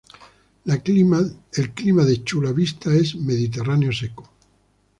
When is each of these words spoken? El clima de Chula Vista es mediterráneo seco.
El 0.65 0.81
clima 1.73 2.03
de 2.03 2.23
Chula 2.23 2.51
Vista 2.53 2.91
es 2.91 3.13
mediterráneo 3.15 3.91
seco. 3.91 4.31